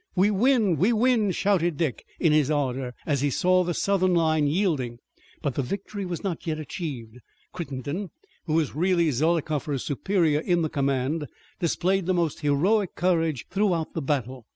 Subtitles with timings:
[0.15, 0.77] "We win!
[0.77, 4.97] We win!" shouted Dick in his ardor, as he saw the Southern line yielding.
[5.43, 7.19] But the victory was not yet achieved.
[7.53, 8.09] Crittenden,
[8.47, 11.27] who was really Zollicoffer's superior in the command,
[11.59, 14.47] displayed the most heroic courage throughout the battle.